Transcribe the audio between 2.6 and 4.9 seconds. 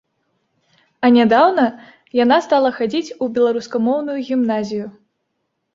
хадзіць у беларускамоўную гімназію.